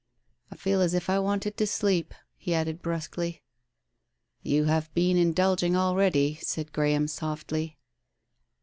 I 0.51 0.55
feel 0.55 0.81
as 0.81 0.95
if 0.95 1.11
I 1.11 1.19
wanted 1.19 1.57
to 1.57 1.67
sleep..." 1.67 2.15
he 2.35 2.55
added 2.55 2.81
brusquely. 2.81 3.43
"You 4.41 4.63
have 4.63 4.91
been 4.95 5.15
indulging 5.15 5.75
already," 5.75 6.39
said 6.41 6.73
Graham 6.73 7.07
softly. 7.07 7.77